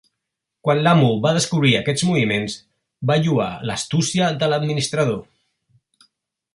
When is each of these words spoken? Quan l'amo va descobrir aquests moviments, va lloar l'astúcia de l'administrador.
Quan 0.67 0.79
l'amo 0.85 1.09
va 1.25 1.33
descobrir 1.35 1.73
aquests 1.81 2.05
moviments, 2.09 2.55
va 3.11 3.21
lloar 3.29 3.53
l'astúcia 3.71 4.31
de 4.41 4.53
l'administrador. 4.53 5.23